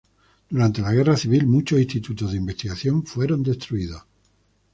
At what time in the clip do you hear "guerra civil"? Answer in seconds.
0.95-1.45